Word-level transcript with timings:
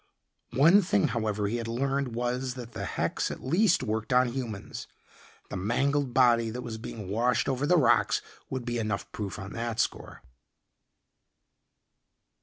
One 0.55 0.81
thing, 0.81 1.09
however, 1.09 1.47
he 1.47 1.57
had 1.57 1.67
learned 1.67 2.15
was 2.15 2.55
that 2.55 2.71
the 2.71 2.85
hex 2.85 3.29
at 3.29 3.43
least 3.43 3.83
worked 3.83 4.11
on 4.11 4.29
humans. 4.29 4.87
The 5.51 5.55
mangled 5.57 6.11
body 6.11 6.49
that 6.49 6.63
was 6.63 6.79
being 6.79 7.07
washed 7.07 7.47
over 7.47 7.67
the 7.67 7.77
rocks 7.77 8.23
would 8.49 8.65
be 8.65 8.79
enough 8.79 9.11
proof 9.11 9.37
on 9.37 9.53
that 9.53 9.79
score. 9.79 10.23